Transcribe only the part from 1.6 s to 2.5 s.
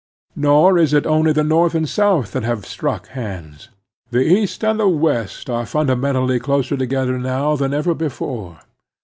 and the South that